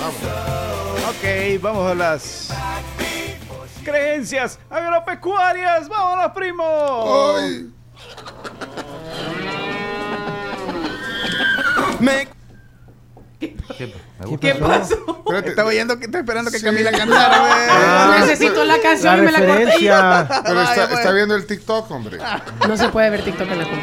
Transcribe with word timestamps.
vamos. 0.00 1.10
Ok, 1.10 1.60
vamos 1.62 1.90
a 1.90 1.94
las 1.94 2.48
creencias 3.84 4.58
agropecuarias. 4.68 5.88
¡Vámonos, 5.88 6.32
primo! 6.32 7.36
Ay. 7.38 7.70
Me 11.98 12.28
¿Qué 13.38 14.54
pasó? 14.54 14.94
Espérate. 15.18 15.48
Estaba 15.48 15.68
oyendo 15.70 15.98
que 15.98 16.04
está 16.04 16.18
esperando 16.18 16.50
que 16.50 16.58
Sí. 16.58 16.64
Camila 16.64 16.92
cantara. 16.92 17.36
Ah, 17.70 18.16
Necesito 18.20 18.64
la 18.64 18.76
La 18.76 18.82
canción 18.82 19.18
y 19.18 19.22
me 19.22 19.32
la 19.32 19.38
corté. 19.38 19.64
Pero 20.44 20.62
está, 20.62 20.84
está 20.84 21.12
viendo 21.12 21.34
el 21.34 21.46
TikTok, 21.46 21.90
hombre. 21.90 22.18
No 22.68 22.76
se 22.76 22.88
puede 22.90 23.08
ver 23.10 23.24
TikTok 23.24 23.50
en 23.50 23.58
la 23.58 23.64
compu. 23.64 23.80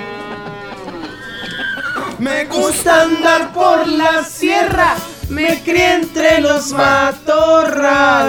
Me 2.20 2.45
gusta 2.45 3.02
andar 3.04 3.52
por 3.54 3.88
la 3.88 4.23
sierra, 4.23 4.95
me 5.29 5.61
crié 5.61 5.93
entre 5.93 6.41
los 6.41 6.71
matorrales. 6.71 8.27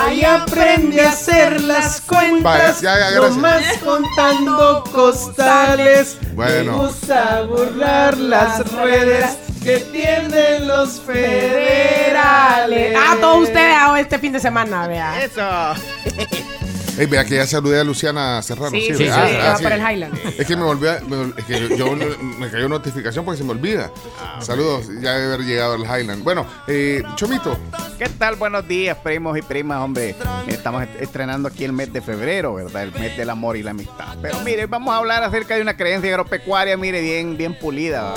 Ahí 0.00 0.24
aprendí 0.24 0.98
a 0.98 1.10
hacer 1.10 1.60
las 1.60 2.00
cuentas, 2.00 2.80
ya, 2.80 2.98
ya, 2.98 3.10
nomás 3.20 3.62
contando 3.84 4.82
costales. 4.92 6.18
Bueno. 6.34 6.72
Me 6.72 6.78
gusta 6.86 7.42
burlar 7.42 8.18
las 8.18 8.72
redes 8.72 9.38
que 9.62 9.78
tienden 9.78 10.66
los 10.66 11.00
federales. 11.00 12.96
Ah, 12.98 13.16
todos 13.20 13.44
ustedes 13.48 13.76
hago 13.76 13.94
este 13.96 14.18
fin 14.18 14.32
de 14.32 14.40
semana, 14.40 14.88
vea. 14.88 15.22
Eso. 15.22 15.42
Ey, 16.98 17.06
vea 17.06 17.24
que 17.24 17.34
ya 17.34 17.46
saludé 17.46 17.78
a 17.80 17.84
Luciana 17.84 18.40
Serrano. 18.42 18.70
Sí, 18.70 18.80
sí, 18.88 18.94
sí, 18.96 19.08
Ah, 19.10 19.54
ah, 19.56 19.58
para 19.62 19.74
el 19.76 19.82
Highland. 19.96 20.18
Es 20.38 20.46
que 20.46 20.56
me 20.56 20.62
volvió, 20.62 20.92
a- 20.92 21.00
me, 21.00 21.32
es 21.36 21.44
que 21.44 21.76
yo 21.76 21.94
me 21.94 22.48
cayó 22.50 22.68
notificación 22.68 23.24
porque 23.24 23.38
se 23.38 23.44
me 23.44 23.50
olvida. 23.50 23.90
Ah, 24.18 24.38
Saludos, 24.40 24.86
ya 25.02 25.12
debe 25.12 25.34
haber 25.34 25.46
llegado 25.46 25.74
al 25.74 25.82
Highland. 25.82 26.24
Bueno, 26.24 26.46
eh, 26.66 27.02
Chomito, 27.16 27.58
¿Qué 27.98 28.08
tal? 28.10 28.36
Buenos 28.36 28.66
días, 28.68 28.96
primos 28.98 29.36
y 29.38 29.42
primas, 29.42 29.78
hombre. 29.80 30.14
Estamos 30.48 30.82
est- 30.82 31.00
estrenando 31.02 31.48
aquí 31.48 31.64
el 31.64 31.72
mes 31.72 31.92
de 31.92 32.00
febrero, 32.02 32.54
¿verdad? 32.54 32.82
El 32.82 32.92
mes 32.92 33.16
del 33.16 33.30
amor 33.30 33.56
y 33.56 33.62
la 33.62 33.70
amistad. 33.72 34.16
Pero 34.20 34.38
mire, 34.40 34.66
vamos 34.66 34.92
a 34.94 34.98
hablar 34.98 35.22
acerca 35.22 35.54
de 35.56 35.62
una 35.62 35.76
creencia 35.76 36.10
agropecuaria, 36.10 36.76
mire, 36.76 37.00
bien, 37.00 37.36
bien 37.36 37.58
pulida. 37.58 38.02
¿va? 38.02 38.14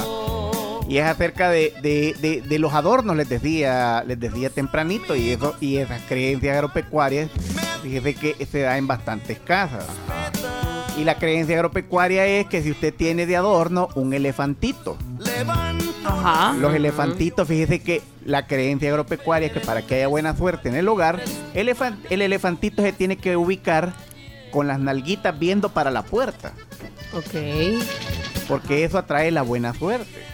Y 0.89 0.97
es 0.97 1.05
acerca 1.05 1.49
de, 1.49 1.71
de- 1.83 2.15
de- 2.19 2.41
de 2.41 2.59
los 2.59 2.73
adornos, 2.73 3.15
les 3.15 3.29
decía, 3.29 4.03
les 4.07 4.19
decía 4.19 4.49
tempranito, 4.49 5.15
y 5.15 5.29
eso, 5.29 5.55
y 5.61 5.77
esas 5.77 6.01
creencias 6.09 6.55
agropecuarias, 6.55 7.29
fíjese 7.83 8.15
que 8.15 8.45
se 8.45 8.61
da 8.61 8.77
en 8.77 8.87
bastantes 8.87 9.37
casas. 9.39 9.85
Y 10.97 11.03
la 11.03 11.15
creencia 11.15 11.55
agropecuaria 11.55 12.25
es 12.25 12.47
que 12.47 12.61
si 12.63 12.71
usted 12.71 12.93
tiene 12.93 13.25
de 13.27 13.37
adorno 13.37 13.87
un 13.95 14.13
elefantito, 14.13 14.97
Ajá. 16.05 16.53
los 16.57 16.73
elefantitos, 16.73 17.47
fíjese 17.47 17.81
que 17.81 18.01
la 18.25 18.47
creencia 18.47 18.89
agropecuaria 18.89 19.47
es 19.47 19.53
que 19.53 19.59
para 19.59 19.83
que 19.83 19.95
haya 19.95 20.07
buena 20.07 20.35
suerte 20.35 20.69
en 20.69 20.75
el 20.75 20.87
hogar, 20.87 21.21
elefan- 21.53 21.99
el 22.09 22.21
elefantito 22.23 22.81
se 22.81 22.91
tiene 22.93 23.15
que 23.15 23.37
ubicar 23.37 23.93
con 24.51 24.67
las 24.67 24.79
nalguitas 24.79 25.37
viendo 25.37 25.69
para 25.69 25.91
la 25.91 26.01
puerta, 26.01 26.53
Ok. 27.13 27.79
porque 28.47 28.83
eso 28.83 28.97
atrae 28.97 29.29
la 29.31 29.43
buena 29.43 29.73
suerte. 29.75 30.25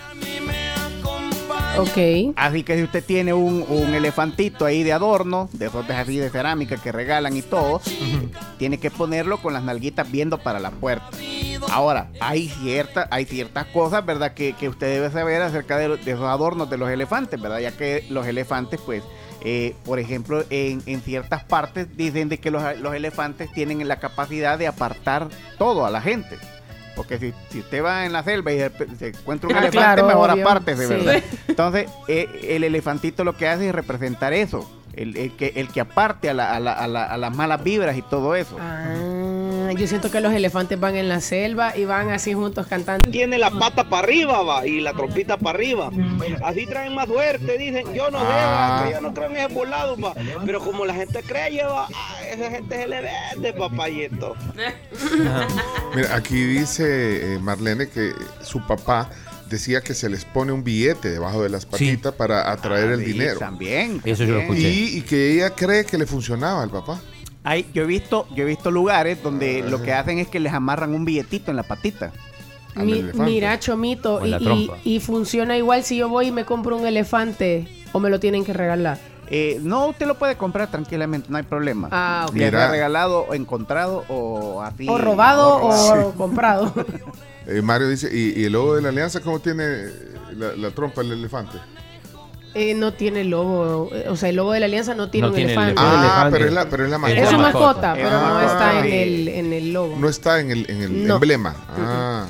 Ok. 1.78 2.34
Así 2.36 2.64
que 2.64 2.78
si 2.78 2.84
usted 2.84 3.04
tiene 3.04 3.34
un, 3.34 3.66
un 3.68 3.94
elefantito 3.94 4.66
ahí 4.66 4.84
de 4.84 4.94
adorno, 4.94 5.50
de 5.54 5.68
esos 5.68 5.88
de 5.88 5.94
así 5.94 6.18
de 6.18 6.30
cerámica 6.30 6.78
que 6.78 6.92
regalan 6.92 7.36
y 7.36 7.42
todo, 7.42 7.82
tiene 8.58 8.78
que 8.80 8.92
ponerlo 8.92 9.42
con 9.42 9.54
las 9.54 9.64
nalguitas 9.64 10.10
viendo 10.10 10.38
para 10.38 10.60
la 10.60 10.72
puerta. 10.72 11.10
Ahora, 11.70 12.10
hay, 12.20 12.48
cierta, 12.48 13.08
hay 13.12 13.26
ciertas 13.26 13.66
cosas, 13.68 14.06
¿verdad?, 14.06 14.34
que, 14.34 14.54
que 14.54 14.70
usted 14.70 14.88
debe 14.88 15.10
saber 15.12 15.42
acerca 15.42 15.78
de, 15.78 15.98
de 15.98 16.12
esos 16.12 16.26
adornos 16.26 16.70
de 16.70 16.78
los 16.78 16.90
elefantes, 16.90 17.42
¿verdad? 17.42 17.60
Ya 17.60 17.72
que 17.72 18.06
los 18.10 18.28
elefantes, 18.28 18.80
pues, 18.86 19.04
eh, 19.42 19.76
por 19.84 20.00
ejemplo, 20.00 20.44
en, 20.50 20.82
en 20.86 21.02
ciertas 21.02 21.44
partes 21.44 21.96
dicen 21.98 22.30
de 22.30 22.40
que 22.40 22.52
los, 22.52 22.64
los 22.80 22.94
elefantes 22.94 23.52
tienen 23.54 23.86
la 23.88 24.00
capacidad 24.00 24.58
de 24.58 24.68
apartar 24.68 25.28
todo 25.58 25.86
a 25.86 25.90
la 25.90 26.02
gente. 26.02 26.38
Porque 26.96 27.20
si, 27.20 27.34
si 27.52 27.60
usted 27.60 27.84
va 27.84 28.06
en 28.06 28.14
la 28.14 28.24
selva 28.24 28.52
y 28.54 28.58
de 28.58 28.72
se 28.98 29.08
encuentra 29.10 29.50
un 29.50 29.56
Ah, 29.56 29.60
elefante, 29.60 29.78
claro, 29.78 30.08
mejor 30.08 30.32
obvio. 30.32 30.44
apártese, 30.48 30.88
Sí. 30.88 30.94
¿verdad? 30.94 31.24
Entonces, 31.48 31.90
eh, 32.08 32.48
el 32.52 32.64
elefantito 32.64 33.24
lo 33.24 33.36
que 33.36 33.48
hace 33.48 33.70
es 33.70 33.76
representar 33.76 34.34
eso. 34.34 34.70
El, 34.94 35.18
el 35.18 35.36
que, 35.36 35.52
el 35.58 35.68
que 35.68 35.82
aparte 35.82 36.30
a, 36.30 36.34
la- 36.34 36.56
a 36.56 36.60
la- 36.62 36.72
a 36.72 36.88
la- 36.88 37.04
a 37.06 37.18
las 37.18 37.36
malas 37.36 37.62
vibras 37.62 37.98
y 37.98 38.02
todo 38.02 38.34
eso. 38.34 38.56
Ah, 38.62 38.86
yo 39.78 39.88
siento 39.88 40.10
que 40.12 40.22
los 40.22 40.34
elefantes 40.34 40.80
van 40.80 40.96
en 40.96 41.08
la 41.10 41.22
selva 41.22 41.76
y 41.78 41.86
van 41.86 42.10
así 42.12 42.34
juntos 42.34 42.68
cantando. 42.68 43.10
tiene 43.10 43.38
la 43.38 43.52
pata 43.52 43.90
para 43.90 44.04
arriba 44.04 44.42
va, 44.44 44.66
y 44.68 44.82
la 44.82 44.94
trompita 44.94 45.38
para 45.38 45.58
arriba. 45.58 45.90
Así 46.44 46.66
traen 46.66 46.94
más 46.96 47.08
suerte, 47.08 47.58
dicen, 47.58 47.94
yo 47.94 48.10
no 48.12 48.20
Ah. 48.20 48.22
sé, 48.22 48.46
va, 48.46 48.88
que 48.88 48.94
yo 48.96 49.02
no 49.02 49.14
creo 49.14 49.30
en 49.30 49.38
ese 49.38 49.54
volado, 49.54 49.98
va. 49.98 50.14
Pero 50.46 50.60
como 50.62 50.86
la 50.86 50.94
gente 50.94 51.22
cree, 51.24 51.52
lleva, 51.52 51.88
ah, 51.94 52.16
esa 52.32 52.50
gente 52.52 52.76
se 52.76 52.88
le 52.88 53.02
vende, 53.02 53.54
papayito. 53.54 54.36
mira, 55.96 56.16
aquí 56.16 56.44
dice 56.44 57.36
eh, 57.36 57.40
Marlene 57.40 57.88
que 57.88 58.14
su 58.42 58.66
papá 58.66 59.10
decía 59.50 59.82
que 59.82 59.94
se 59.94 60.10
les 60.10 60.26
pone 60.26 60.52
un 60.52 60.64
billete 60.64 61.10
debajo 61.12 61.44
de 61.44 61.50
las 61.50 61.66
patitas 61.66 62.14
para 62.14 62.52
atraer 62.52 62.92
el 62.92 63.00
Ah, 63.00 63.04
sí, 63.04 63.12
dinero. 63.12 63.40
También. 63.40 64.02
Eso 64.04 64.24
yo 64.24 64.34
lo 64.36 64.40
escuché. 64.42 64.70
Y, 64.70 64.98
y 64.98 65.02
que 65.02 65.34
ella 65.34 65.52
cree 65.52 65.86
que 65.86 65.98
le 65.98 66.06
funcionaba 66.06 66.64
al 66.64 66.70
papá. 66.72 67.00
Hay, 67.46 67.66
yo 67.74 67.84
he 67.84 67.86
visto, 67.86 68.28
yo 68.36 68.44
he 68.44 68.46
visto 68.48 68.72
lugares 68.72 69.22
donde 69.24 69.64
Ah. 69.66 69.70
lo 69.70 69.82
que 69.82 69.94
hacen 69.94 70.20
es 70.20 70.28
que 70.28 70.40
les 70.42 70.52
amarran 70.52 70.94
un 70.94 71.06
billetito 71.06 71.52
en 71.52 71.58
la 71.58 71.64
patita. 71.64 72.12
al 72.76 72.86
Mi- 72.88 72.92
elefante. 73.00 73.32
mira, 73.32 73.58
Chomito, 73.58 74.16
O 74.16 74.26
y, 74.26 74.30
la 74.32 74.38
y- 74.38 74.44
trompa. 74.44 74.78
y 74.84 75.00
funciona 75.00 75.56
igual 75.56 75.86
si 75.86 75.96
yo 75.96 76.10
voy 76.10 76.28
y 76.28 76.32
me 76.32 76.44
compro 76.44 76.76
un 76.76 76.86
elefante 76.86 77.70
o 77.94 78.02
me 78.02 78.10
lo 78.10 78.20
tienen 78.20 78.44
que 78.44 78.52
regalar. 78.52 78.98
Eh, 79.30 79.60
no, 79.64 79.88
usted 79.88 80.06
lo 80.06 80.16
puede 80.16 80.36
comprar 80.36 80.70
tranquilamente, 80.70 81.28
no 81.32 81.38
hay 81.38 81.44
problema. 81.44 81.88
Ah, 81.92 82.26
ok. 82.28 82.34
Ya 82.36 82.40
sea 82.40 82.48
Mira. 82.60 82.72
regalado, 82.72 83.22
o 83.30 83.34
encontrado 83.34 84.04
o 84.10 84.62
así. 84.62 84.88
O 84.90 84.98
robado 84.98 85.56
o, 85.64 85.72
robado. 85.72 86.12
comprado. 86.18 86.74
Eh, 87.48 87.62
Mario 87.62 87.88
dice, 87.88 88.10
¿y, 88.12 88.42
y 88.42 88.46
el 88.46 88.54
logo 88.54 88.76
de 88.76 88.82
la 88.82 88.90
alianza 88.90 89.22
cómo 89.22 89.40
tiene 89.40 89.64
la, 90.36 90.56
la 90.58 90.72
trompa 90.72 91.02
el 91.02 91.12
elefante? 91.12 91.60
Eh, 92.58 92.74
no 92.74 92.94
tiene 92.94 93.26
logo, 93.26 93.90
eh, 93.94 94.06
o 94.08 94.16
sea, 94.16 94.30
el 94.30 94.38
logo 94.38 94.54
de 94.54 94.62
la 94.62 94.68
alianza 94.68 94.96
no 94.96 95.10
tiene 95.10 95.28
No 95.28 95.32
un 95.32 95.36
tiene 95.36 95.52
elefante. 95.54 95.72
el 95.74 95.88
Ah, 95.88 96.00
elefante. 96.00 96.32
pero 96.32 96.46
es 96.48 96.54
la, 96.54 96.66
pero 96.70 96.86
es 96.86 96.90
la 96.90 96.98
mascota. 96.98 97.22
es 97.24 97.30
su 97.30 97.36
la 97.36 97.42
mascota, 97.44 97.94
pero 97.96 98.10
no 98.12 98.42
está 98.42 98.80
en 98.80 98.94
el, 98.94 99.28
en 99.28 99.54
el 99.54 99.74
logo. 99.74 99.96
No 100.00 100.08
está 100.10 100.40
en 100.40 100.52
el, 100.52 100.66
en 100.70 100.82
el 100.82 101.06
No. 101.08 101.16
emblema. 101.16 101.54
Ah. 101.78 102.26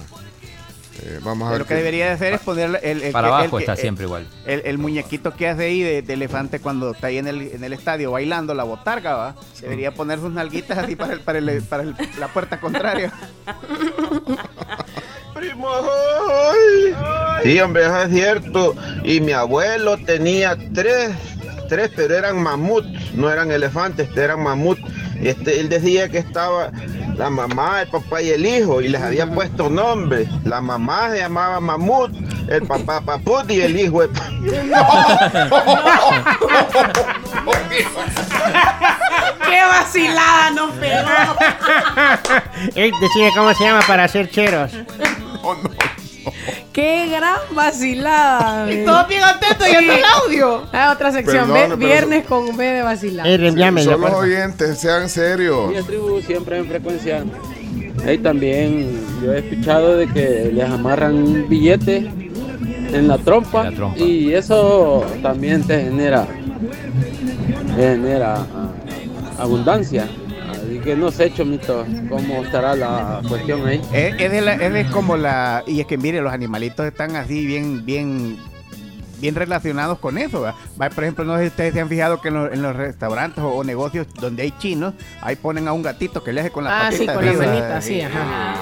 Eh, 1.04 1.20
vamos 1.24 1.48
a 1.48 1.52
ver. 1.52 1.60
Lo 1.60 1.66
que 1.66 1.74
qué- 1.76 1.76
debería 1.76 2.06
de 2.08 2.12
hacer 2.14 2.34
es 2.34 2.40
poner 2.40 2.80
el, 2.82 3.04
el- 3.04 3.12
Para 3.12 3.28
abajo 3.28 3.58
el- 3.58 3.64
está 3.64 3.74
el- 3.74 3.78
siempre 3.78 4.06
igual. 4.06 4.26
El, 4.48 4.64
el 4.66 4.78
muñequito 4.80 5.36
que 5.36 5.48
hace 5.48 5.66
ahí 5.66 5.82
de, 5.84 6.02
de 6.02 6.14
elefante 6.14 6.60
cuando 6.60 6.92
está 6.92 7.08
ahí 7.08 7.20
en 7.20 7.28
el, 7.28 7.42
en 7.44 7.64
el 7.64 7.74
estadio 7.74 8.10
bailando 8.12 8.56
la 8.56 8.64
botarga, 8.64 9.14
¿va? 9.16 9.36
Debería 9.62 9.94
poner 9.94 10.20
sus 10.20 10.32
nalguitas 10.32 10.78
así 10.80 10.96
para, 10.96 11.14
el, 11.14 11.20
para, 11.20 11.38
el- 11.38 11.62
para 11.62 11.84
el- 11.84 11.96
la 12.20 12.30
puerta 12.30 12.60
contraria. 12.60 13.14
Primo, 15.36 15.68
ay. 15.70 16.96
Sí, 17.44 17.60
hombre, 17.60 17.84
eso 17.86 18.02
es 18.02 18.12
cierto. 18.12 18.76
Y 19.04 19.22
mi 19.22 19.32
abuelo 19.32 19.98
tenía 19.98 20.58
tres, 20.74 21.12
tres, 21.70 21.92
pero 21.96 22.16
eran 22.16 22.42
mamuts, 22.42 23.14
no 23.14 23.32
eran 23.32 23.52
elefantes, 23.52 24.10
eran 24.18 24.42
mamuts. 24.44 24.82
Este, 25.22 25.60
él 25.60 25.70
decía 25.70 26.10
que 26.10 26.18
estaba 26.20 26.72
la 27.18 27.30
mamá, 27.30 27.82
el 27.82 27.88
papá 27.88 28.22
y 28.22 28.30
el 28.32 28.46
hijo, 28.46 28.82
y 28.82 28.90
les 28.90 29.02
había 29.02 29.26
puesto 29.28 29.70
nombres. 29.70 30.28
La 30.44 30.62
mamá 30.62 31.10
se 31.12 31.20
llamaba 31.20 31.60
Mamut, 31.60 32.12
el 32.50 32.64
papá 32.64 33.02
Paput 33.02 33.50
y 33.50 33.62
el 33.62 33.80
hijo. 33.80 34.02
¡Qué 39.46 39.62
vacilada 39.64 40.52
nos 40.52 40.72
pegó! 40.74 41.10
Él 42.76 42.92
decide 43.02 43.32
cómo 43.36 43.54
se 43.54 43.64
llama 43.64 43.82
para 43.88 44.04
hacer 44.04 44.30
cheros. 44.30 44.72
¡Qué 46.76 47.08
gran 47.10 47.38
vacilada! 47.56 48.70
Y 48.72 48.84
todos 48.84 49.08
bien 49.08 49.24
atentos 49.24 49.66
y 49.66 49.70
Sí. 49.72 49.76
hasta 49.78 49.96
el 49.98 50.04
audio. 50.04 50.64
Ah, 50.74 50.92
otra 50.94 51.12
sección, 51.14 51.50
pero 51.54 51.78
viernes 51.78 52.26
con 52.26 52.58
B 52.58 52.66
de 52.66 52.82
vacilada. 52.82 53.30
Eh, 53.30 53.38
reenvíamelo, 53.38 53.92
Son 53.92 54.02
los 54.02 54.10
porfa. 54.10 54.26
oyentes, 54.26 54.78
sean 54.78 55.08
serios. 55.08 55.72
Y 55.80 55.82
tribu 55.84 56.22
siempre 56.22 56.58
en 56.58 56.66
frecuencia. 56.68 57.24
Ahí 58.06 58.18
también 58.18 58.90
yo 59.24 59.32
he 59.34 59.40
escuchado 59.40 59.96
de 59.96 60.08
que 60.08 60.52
les 60.54 60.70
amarran 60.70 61.16
un 61.16 61.48
billete 61.48 62.12
en 62.92 63.08
la 63.08 63.18
trompa, 63.20 63.62
En 63.68 63.72
la 63.72 63.76
trompa. 63.78 63.98
y 64.00 64.34
eso 64.34 65.06
también 65.24 65.64
te 65.64 65.82
genera 65.82 66.28
te 67.78 67.82
genera 67.82 68.36
ah, 68.36 68.70
abundancia. 69.40 70.08
Que 70.86 70.96
no 70.96 71.10
sé, 71.12 71.34
Chomito, 71.34 71.84
cómo 72.10 72.44
estará 72.44 72.76
la 72.76 73.22
cuestión 73.28 73.66
ahí. 73.68 73.82
Es, 73.92 74.16
es 74.22 74.32
de 74.32 74.40
la- 74.42 74.54
es 74.54 74.72
de 74.72 74.86
como 74.86 75.18
la. 75.18 75.64
Y 75.68 75.82
es 75.82 75.88
que 75.88 75.98
mire, 75.98 76.22
los 76.22 76.32
animalitos 76.32 76.86
están 76.86 77.16
así 77.16 77.46
bien, 77.46 77.84
bien. 77.86 78.38
Bien 79.20 79.34
relacionados 79.34 79.98
con 80.00 80.18
eso. 80.18 80.42
¿va? 80.42 80.54
Va, 80.80 80.90
Por 80.90 81.04
ejemplo, 81.06 81.24
no 81.26 81.36
sé 81.38 81.44
si 81.44 81.48
ustedes 81.48 81.74
se 81.74 81.80
han 81.82 81.88
fijado 81.90 82.22
que 82.22 82.28
en 82.28 82.34
los, 82.36 82.54
en 82.54 82.62
los 82.62 82.76
restaurantes 82.76 83.44
o, 83.44 83.48
o 83.48 83.64
negocios 83.64 84.06
donde 84.20 84.44
hay 84.44 84.52
chinos, 84.60 84.94
ahí 85.22 85.36
ponen 85.38 85.68
a 85.70 85.74
un 85.74 85.82
gatito 85.82 86.22
que 86.24 86.34
le 86.34 86.42
hace 86.42 86.52
con 86.52 86.66
la 86.66 86.88
Ah, 86.88 86.92
sí, 86.92 87.08
con 87.08 87.26
la 87.26 87.34
manita, 87.34 87.78
así. 87.78 87.94
sí, 87.96 88.02
ajá. 88.02 88.56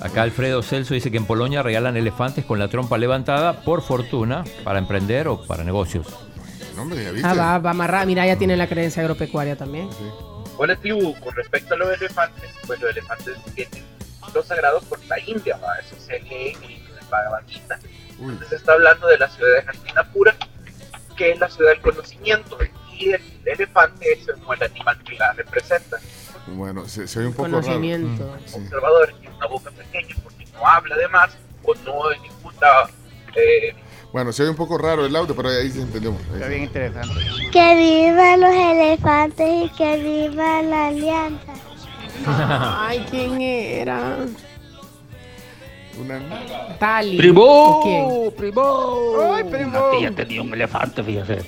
Acá 0.00 0.22
Alfredo 0.22 0.62
Celso 0.62 0.94
dice 0.94 1.10
que 1.10 1.16
en 1.18 1.26
Polonia 1.26 1.62
regalan 1.62 1.96
elefantes 1.96 2.44
con 2.44 2.58
la 2.58 2.68
trompa 2.68 2.98
levantada 2.98 3.60
por 3.62 3.82
fortuna 3.82 4.44
para 4.64 4.78
emprender 4.78 5.28
o 5.28 5.42
para 5.46 5.62
negocios. 5.62 6.06
Hombre, 6.80 7.04
ya 7.04 7.10
viste. 7.12 7.28
Ah, 7.28 7.34
va, 7.34 7.58
va 7.58 7.70
amarrada. 7.70 8.06
Mira, 8.06 8.26
ya 8.26 8.36
tiene 8.36 8.56
la 8.56 8.68
creencia 8.68 9.02
agropecuaria 9.02 9.56
también. 9.56 9.88
Hola 10.56 10.76
tribu, 10.76 11.18
con 11.20 11.34
respecto 11.34 11.74
a 11.74 11.76
los 11.78 12.00
elefantes, 12.00 12.50
pues 12.66 12.80
los 12.80 12.90
elefantes 12.90 13.36
tienen 13.54 13.84
los 14.34 14.46
sagrados 14.46 14.84
por 14.84 15.02
la 15.06 15.18
India, 15.20 15.56
¿va? 15.56 15.74
eso 15.78 15.96
se 15.98 16.20
lee 16.20 16.56
en 16.62 16.70
el 16.70 17.06
Bhagavad 17.10 17.42
Gita. 17.48 17.78
Entonces 18.20 18.52
está 18.52 18.72
hablando 18.74 19.06
de 19.08 19.18
la 19.18 19.28
ciudad 19.28 19.50
de 19.64 19.70
Hastinapura, 19.70 20.36
que 21.16 21.32
es 21.32 21.38
la 21.40 21.48
ciudad 21.48 21.70
del 21.72 21.80
conocimiento, 21.80 22.58
y 22.96 23.10
el 23.10 23.22
elefante 23.46 24.12
es 24.12 24.26
como 24.38 24.52
el 24.54 24.62
animal 24.62 25.02
que 25.02 25.16
la 25.16 25.32
representa. 25.32 25.96
Bueno, 26.48 26.86
se, 26.86 27.08
se 27.08 27.18
oye 27.20 27.28
un 27.28 27.34
poco 27.34 27.50
Conocimiento. 27.50 28.22
raro. 28.24 28.40
Mm, 28.40 28.46
sí. 28.48 28.58
Observador 28.58 29.14
tiene 29.20 29.36
una 29.36 29.46
boca 29.46 29.70
pequeña 29.70 30.14
porque 30.22 30.46
no 30.52 30.66
habla 30.66 30.96
de 30.96 31.08
más 31.08 31.30
o 31.64 31.74
no 31.76 32.10
ejecuta 32.10 32.90
eh, 33.34 33.74
Bueno, 34.12 34.32
se 34.32 34.42
oye 34.42 34.50
un 34.50 34.56
poco 34.56 34.76
raro 34.76 35.06
el 35.06 35.14
audio, 35.14 35.34
pero 35.36 35.50
ahí 35.50 35.70
sí 35.70 35.80
entendemos. 35.80 36.20
Ahí 36.28 36.34
Está 36.34 36.48
bien 36.48 36.62
interesante. 36.64 37.14
Que 37.52 37.76
vivan 37.76 38.40
los 38.40 38.50
elefantes 38.54 39.48
y 39.64 39.68
que 39.76 39.96
viva 39.98 40.62
la 40.62 40.88
alianza. 40.88 41.52
Ay, 42.26 43.04
¿quién 43.10 43.40
era? 43.40 44.16
Una- 46.00 46.76
Tali. 46.78 47.16
¡Primo! 47.18 48.32
¡Primo! 48.36 49.12
¡Ay, 49.34 49.44
primo! 49.44 49.70
Una 49.78 49.98
tía 49.98 50.10
tenía 50.12 50.42
un 50.42 50.52
elefante, 50.54 51.02
fíjese. 51.02 51.38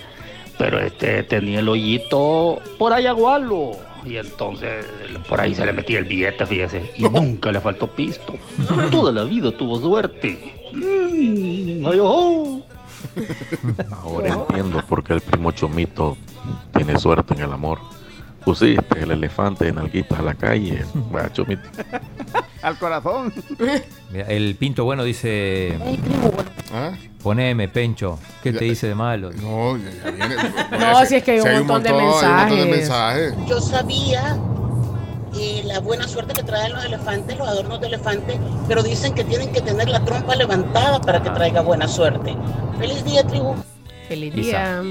Pero 0.59 0.79
este 0.79 1.23
tenía 1.25 1.61
el 1.61 1.69
hoyito 1.69 2.61
por 2.79 2.93
allá 2.93 3.13
gualo. 3.13 3.73
Y 4.05 4.17
entonces 4.17 4.85
por 5.29 5.41
ahí 5.41 5.55
se 5.55 5.65
le 5.65 5.73
metía 5.73 5.99
el 5.99 6.05
billete, 6.05 6.47
fíjese. 6.47 6.93
Y 6.97 7.05
nunca 7.05 7.53
le 7.53 7.61
faltó 7.61 7.87
pisto. 7.87 8.35
Toda 8.91 9.13
la 9.13 9.25
vida 9.25 9.51
tuvo 9.57 9.81
suerte. 9.81 10.71
Mm, 10.73 11.87
ay. 11.87 11.99
Ahora 13.91 14.29
entiendo 14.29 14.83
por 14.89 15.03
qué 15.03 15.15
el 15.15 15.21
primo 15.21 15.53
Chomito 15.53 16.17
tiene 16.75 16.99
suerte 16.99 17.35
en 17.35 17.41
el 17.41 17.53
amor. 17.53 17.79
Pusiste 18.45 19.01
el 19.01 19.11
elefante 19.13 19.69
en 19.69 19.79
alguitas 19.79 20.19
a 20.19 20.23
la 20.23 20.35
calle. 20.35 20.85
Al 22.63 22.79
corazón. 22.79 23.33
Mira, 24.11 24.27
el 24.29 24.55
Pinto 24.57 24.85
Bueno 24.85 25.03
dice, 25.05 25.77
¿Ah? 26.73 26.93
poneme, 27.23 27.69
Pencho, 27.69 28.19
¿qué 28.43 28.53
te 28.53 28.67
hice 28.67 28.89
de 28.89 28.95
malo? 28.95 29.31
No, 29.33 29.77
ya, 29.77 29.91
ya 30.05 30.11
viene. 30.11 30.37
No, 30.79 31.05
si 31.05 31.17
es 31.17 31.25
que 31.25 31.33
hay 31.33 31.41
un 31.41 31.47
Si 31.49 31.53
montón 31.55 31.83
de 31.83 31.89
Hay 31.89 31.95
un 31.95 32.01
montón 32.03 32.59
de 32.59 32.67
mensajes. 32.67 33.37
mensajes. 33.37 33.49
Yo 33.49 33.61
sabía 33.61 34.37
eh, 35.37 35.63
la 35.65 35.81
buena 35.81 36.07
suerte 36.07 36.35
que 36.35 36.43
traen 36.45 36.73
los 36.73 36.85
elefantes, 36.85 37.37
los 37.37 37.49
adornos 37.49 37.81
de 37.81 37.87
elefante, 37.89 38.39
pero 38.69 38.83
dicen 38.83 39.13
que 39.15 39.25
tienen 39.25 39.53
que 39.53 39.61
tener 39.61 39.89
la 39.89 40.05
trompa 40.05 40.37
levantada 40.37 41.01
para 41.01 41.21
que 41.23 41.31
traiga 41.31 41.63
buena 41.63 41.89
suerte. 41.89 42.37
Feliz 42.79 43.05
día, 43.05 43.25
tribu. 43.27 43.55
Feliz 44.09 44.37
Isa. 44.37 44.83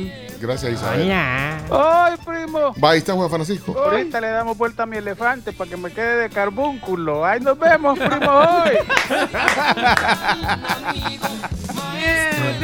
Gracias, 0.42 0.74
Isabel. 0.74 1.04
Hola. 1.04 2.06
¡Ay, 2.06 2.18
primo! 2.26 2.74
Va, 2.84 2.92
ahí 2.92 2.98
está 2.98 3.14
Juan 3.14 3.30
Francisco. 3.30 3.78
Ahorita 3.78 4.20
le 4.20 4.30
damos 4.30 4.58
vuelta 4.58 4.84
a 4.84 4.86
mi 4.86 4.98
elefante 4.98 5.54
para 5.54 5.70
que 5.70 5.78
me 5.78 5.92
quede 5.92 6.24
de 6.24 6.30
carbúnculo. 6.30 7.24
¡Ahí 7.24 7.40
nos 7.40 7.58
vemos, 7.60 7.98
primo, 7.98 8.32
hoy! 8.32 8.72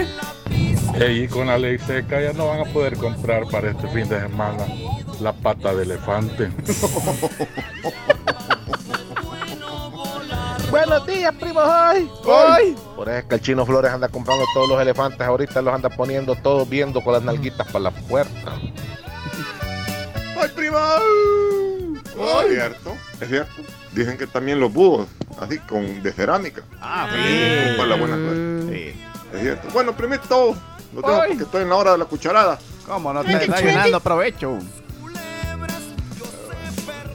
Y 0.99 1.27
con 1.27 1.45
la 1.45 1.59
ley 1.59 1.77
seca 1.77 2.19
ya 2.19 2.33
no 2.33 2.47
van 2.47 2.61
a 2.61 2.65
poder 2.65 2.97
comprar 2.97 3.43
para 3.51 3.69
este 3.69 3.87
fin 3.89 4.09
de 4.09 4.19
semana 4.19 4.65
la 5.21 5.31
pata 5.31 5.73
de 5.75 5.83
elefante. 5.83 6.49
Buenos 10.69 11.05
días, 11.05 11.33
primo, 11.39 11.61
hoy. 11.61 12.09
Hoy. 12.25 12.75
Por 12.95 13.07
eso 13.07 13.17
es 13.19 13.25
que 13.25 13.35
el 13.35 13.41
chino 13.41 13.65
Flores 13.65 13.91
anda 13.91 14.09
comprando 14.09 14.43
todos 14.53 14.67
los 14.69 14.81
elefantes. 14.81 15.21
Ahorita 15.21 15.61
los 15.61 15.73
anda 15.73 15.89
poniendo 15.89 16.35
todos 16.35 16.67
viendo 16.69 17.01
con 17.01 17.13
las 17.13 17.23
nalguitas 17.23 17.65
para 17.67 17.79
la 17.79 17.91
puerta. 17.91 18.51
¡Ay, 20.39 20.49
prima! 20.55 20.97
Es 22.15 22.49
cierto, 22.49 22.93
es 23.21 23.29
cierto. 23.29 23.53
Dicen 23.93 24.17
que 24.17 24.27
también 24.27 24.59
los 24.59 24.71
búhos, 24.71 25.07
así 25.39 25.57
con 25.59 26.03
de 26.03 26.11
cerámica. 26.11 26.61
Ah, 26.81 27.07
Para 27.77 27.87
la 27.89 27.95
buena 27.95 28.15
suerte. 28.15 28.95
Es 29.33 29.41
cierto. 29.41 29.67
Bueno, 29.73 29.95
primito, 29.95 30.55
lo 30.93 31.01
tengo 31.01 31.21
Ay. 31.21 31.29
porque 31.29 31.43
estoy 31.43 31.61
en 31.63 31.69
la 31.69 31.75
hora 31.75 31.91
de 31.93 31.97
la 31.99 32.05
cucharada. 32.05 32.59
¿Cómo 32.85 33.13
no 33.13 33.21
está 33.21 33.39
desayunando? 33.39 33.97
Aprovecho. 33.97 34.59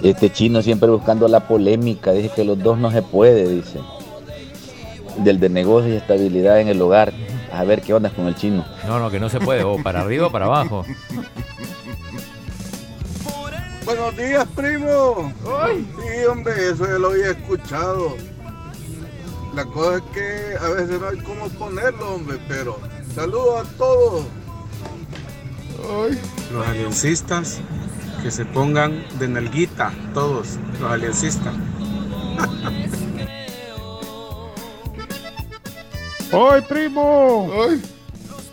Este 0.02 0.32
chino 0.32 0.62
siempre 0.62 0.90
buscando 0.90 1.28
la 1.28 1.46
polémica, 1.46 2.10
dice 2.12 2.31
que 2.34 2.44
los 2.44 2.58
dos 2.58 2.76
no 2.78 2.90
se 2.90 3.02
puede, 3.02 3.49
dice. 3.49 3.78
Del 5.19 5.38
de 5.38 5.49
negocio 5.49 5.93
y 5.93 5.96
estabilidad 5.96 6.60
en 6.60 6.69
el 6.69 6.82
hogar. 6.82 7.12
A 7.52 7.64
ver 7.64 7.82
qué 7.82 7.94
onda 7.94 8.10
con 8.10 8.26
el 8.26 8.34
chino. 8.34 8.64
No, 8.87 8.99
no, 8.99 9.10
que 9.10 9.20
no 9.20 9.28
se 9.28 9.38
puede, 9.38 9.62
o 9.62 9.81
para 9.82 10.00
arriba 10.00 10.26
o 10.26 10.32
para 10.32 10.46
abajo. 10.46 10.84
Buenos 13.84 14.16
días, 14.16 14.46
primo. 14.56 15.32
Sí, 15.44 16.25
hombre, 16.25 16.52
eso 16.70 16.87
ya 16.87 16.98
lo 16.98 17.10
había 17.10 17.31
escuchado. 17.31 18.16
La 19.55 19.64
cosa 19.66 19.98
es 19.98 20.02
que 20.14 20.56
a 20.64 20.69
veces 20.70 21.00
no 21.00 21.08
hay 21.08 21.19
cómo 21.19 21.48
ponerlo, 21.50 22.14
hombre, 22.14 22.38
pero 22.48 22.78
saludos 23.14 23.66
a 23.66 23.76
todos. 23.76 24.25
Los 26.52 26.66
aliancistas 26.66 27.60
que 28.22 28.30
se 28.30 28.44
pongan 28.44 29.04
de 29.19 29.28
nalguita, 29.28 29.92
todos, 30.14 30.58
los 30.80 30.90
aliancistas. 30.90 31.52
¡Ay, 36.32 36.62
primo! 36.69 37.50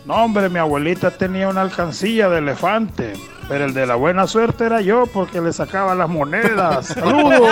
No, 0.04 0.14
hombre, 0.14 0.48
mi 0.48 0.58
abuelita 0.58 1.10
tenía 1.10 1.48
una 1.48 1.62
alcancía 1.62 2.28
de 2.28 2.38
elefante. 2.38 3.12
Pero 3.48 3.64
el 3.64 3.74
de 3.74 3.84
la 3.84 3.96
buena 3.96 4.26
suerte 4.28 4.64
era 4.64 4.80
yo 4.80 5.06
porque 5.06 5.40
le 5.40 5.52
sacaba 5.52 5.94
las 5.94 6.08
monedas. 6.08 6.86
¡Saludos! 6.94 7.50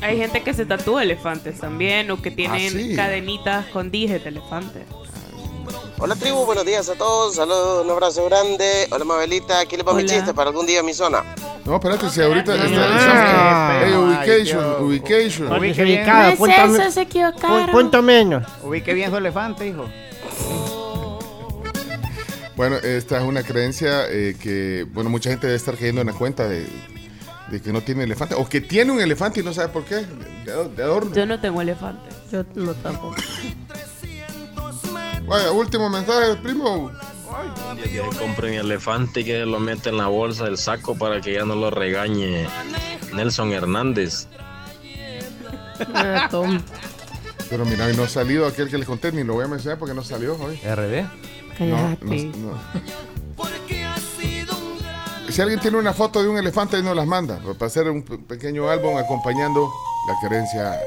Hay 0.00 0.16
gente 0.16 0.42
que 0.42 0.52
se 0.54 0.66
tatúa 0.66 1.04
elefantes 1.04 1.60
también 1.60 2.10
o 2.10 2.20
que 2.20 2.30
tienen 2.30 2.72
sí? 2.72 2.96
cadenitas 2.96 3.66
con 3.66 3.90
dijes 3.90 4.24
de 4.24 4.30
elefante. 4.30 4.84
Hola 6.04 6.16
tribu, 6.16 6.44
buenos 6.44 6.64
días 6.66 6.88
a 6.88 6.94
todos. 6.96 7.36
Saludos, 7.36 7.84
un 7.84 7.90
abrazo 7.92 8.24
grande. 8.24 8.88
Hola 8.90 9.04
Mabelita, 9.04 9.60
aquí 9.60 9.76
le 9.76 9.84
pongo 9.84 9.98
mi 9.98 10.04
chiste 10.06 10.34
para 10.34 10.50
algún 10.50 10.66
día 10.66 10.80
en 10.80 10.86
mi 10.86 10.94
zona. 10.94 11.22
No, 11.64 11.76
espérate, 11.76 12.10
si 12.10 12.20
ahorita 12.20 12.54
Ah, 12.54 12.64
está. 12.64 13.80
Hey, 13.86 13.92
ay, 13.94 13.94
ubication, 13.94 14.58
Dios. 14.58 14.80
ubication. 14.80 15.48
No 15.48 15.62
es 15.62 15.78
eso, 16.80 16.90
se 16.90 17.02
equivocaron. 17.02 17.68
pu- 17.68 17.70
punto 17.70 18.02
menos. 18.02 18.44
Ubique 18.64 18.92
bien 18.94 19.10
su 19.10 19.16
elefante, 19.16 19.68
hijo. 19.68 19.84
Bueno, 22.56 22.76
esta 22.76 23.18
es 23.18 23.22
una 23.24 23.44
creencia 23.44 24.06
eh, 24.08 24.36
que, 24.40 24.84
bueno, 24.92 25.08
mucha 25.08 25.30
gente 25.30 25.46
debe 25.46 25.56
estar 25.56 25.76
cayendo 25.76 26.00
en 26.00 26.08
la 26.08 26.12
cuenta 26.14 26.48
de, 26.48 26.66
de 27.48 27.62
que 27.62 27.72
no 27.72 27.80
tiene 27.80 28.02
elefante, 28.04 28.34
o 28.34 28.48
que 28.48 28.60
tiene 28.60 28.90
un 28.90 29.00
elefante 29.00 29.38
y 29.40 29.44
no 29.44 29.54
sabe 29.54 29.68
por 29.68 29.84
qué, 29.84 30.04
de, 30.44 30.68
de 30.76 30.82
adorno. 30.82 31.14
Yo 31.14 31.26
no 31.26 31.40
tengo 31.40 31.60
elefante. 31.60 32.10
Yo 32.32 32.42
no 32.56 32.74
tampoco. 32.74 33.14
Vaya, 35.32 35.50
último 35.52 35.88
mensaje, 35.88 36.36
primo. 36.36 36.90
Que 37.82 38.00
compren 38.18 38.54
elefante 38.54 39.20
y 39.20 39.24
que 39.24 39.46
lo 39.46 39.58
meten 39.58 39.94
en 39.94 39.98
la 39.98 40.06
bolsa 40.08 40.44
del 40.44 40.58
saco 40.58 40.94
para 40.94 41.20
que 41.22 41.32
ya 41.32 41.44
no 41.46 41.54
lo 41.54 41.70
regañe 41.70 42.46
Nelson 43.14 43.50
Hernández. 43.52 44.26
Pero 47.48 47.64
mira, 47.64 47.86
hoy 47.86 47.96
no 47.96 48.02
ha 48.04 48.08
salido 48.08 48.46
aquel 48.46 48.68
que 48.68 48.76
les 48.78 48.86
conté, 48.86 49.10
ni 49.12 49.24
lo 49.24 49.32
voy 49.34 49.44
a 49.44 49.48
mencionar 49.48 49.78
porque 49.78 49.94
no 49.94 50.02
salió 50.04 50.36
hoy. 50.38 50.56
¿RD? 50.56 51.06
Cállate. 51.58 52.04
No, 52.36 52.52
no. 52.52 52.58
Si 55.30 55.40
alguien 55.40 55.60
tiene 55.60 55.78
una 55.78 55.94
foto 55.94 56.22
de 56.22 56.28
un 56.28 56.36
elefante, 56.36 56.76
ahí 56.76 56.82
nos 56.82 56.94
las 56.94 57.06
manda, 57.06 57.38
para 57.38 57.66
hacer 57.66 57.88
un 57.88 58.02
pe- 58.02 58.18
pequeño 58.18 58.68
álbum 58.68 58.98
acompañando 58.98 59.70
la 60.06 60.28
creencia 60.28 60.78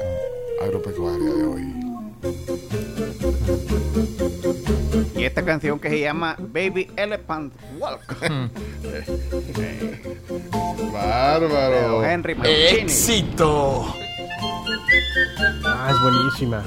agropecuaria 0.62 1.34
de 1.34 1.44
hoy. 1.44 1.74
Esta 5.26 5.44
canción 5.44 5.80
que 5.80 5.90
se 5.90 5.98
llama 5.98 6.36
Baby 6.38 6.88
Elephant 6.94 7.52
Walk. 7.80 8.16
Bárbaro. 10.92 12.00
De 12.00 12.12
Henry 12.12 12.36
Mancini. 12.36 12.80
¡Éxito! 12.82 13.92
Ah, 15.64 15.90
es 15.90 16.00
buenísima. 16.00 16.62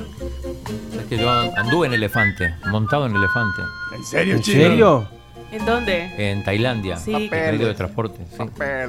Es 0.99 1.05
que 1.05 1.17
yo 1.17 1.29
anduve 1.29 1.87
en 1.87 1.93
elefante, 1.93 2.53
montado 2.69 3.05
en 3.05 3.15
elefante. 3.15 3.61
¿En 3.95 4.03
serio, 4.03 4.35
¿En 4.35 4.43
serio? 4.43 5.07
¿En 5.53 5.65
dónde? 5.65 6.11
En 6.17 6.43
Tailandia. 6.43 6.97
Sí. 6.97 7.29
En 7.31 7.51
medio 7.51 7.67
de 7.67 7.75
transporte. 7.75 8.19
sí. 8.29 8.43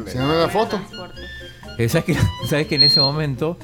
¿Se 0.07 0.19
llama 0.19 0.35
la 0.35 0.49
foto? 0.49 0.81
Eh, 1.79 1.89
¿Sabes 1.89 2.07
que, 2.07 2.15
sabes 2.49 2.67
que 2.67 2.75
en 2.75 2.83
ese 2.83 2.99
momento 2.99 3.57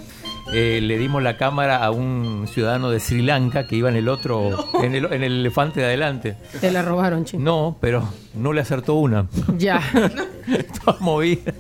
eh, 0.52 0.80
le 0.82 0.98
dimos 0.98 1.22
la 1.22 1.36
cámara 1.36 1.84
a 1.84 1.90
un 1.90 2.46
ciudadano 2.52 2.90
de 2.90 3.00
Sri 3.00 3.22
Lanka 3.22 3.66
que 3.66 3.76
iba 3.76 3.88
en 3.88 3.96
el 3.96 4.08
otro, 4.08 4.50
en, 4.82 4.94
el, 4.94 5.06
en 5.06 5.22
el 5.24 5.40
elefante 5.40 5.80
de 5.80 5.86
adelante? 5.86 6.36
Te 6.60 6.70
la 6.70 6.82
robaron, 6.82 7.24
chino. 7.24 7.44
No, 7.44 7.76
pero 7.80 8.08
no 8.34 8.52
le 8.52 8.60
acertó 8.60 8.94
una. 8.94 9.26
Ya. 9.58 9.80
Toda 10.84 10.98
movida. 11.00 11.52